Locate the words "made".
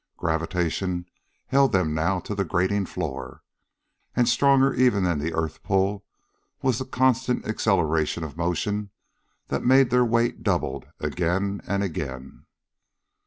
9.63-9.91